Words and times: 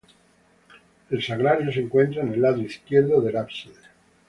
El 1.11 1.21
sagrario 1.21 1.71
se 1.71 1.81
encuentra 1.81 2.23
en 2.23 2.33
el 2.33 2.41
lado 2.41 2.59
izquierdo 2.63 3.21
del 3.21 3.37
ábside. 3.37 3.75